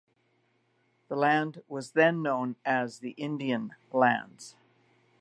This 1.09 1.15
land 1.19 1.61
was 1.67 1.91
then 1.91 2.23
known 2.23 2.55
as 2.65 3.01
the 3.01 3.11
Indian 3.17 3.75
Lands. 3.93 4.55